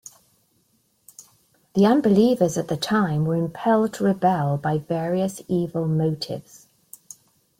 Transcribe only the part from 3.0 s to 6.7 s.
were impelled to rebel by various evil motives.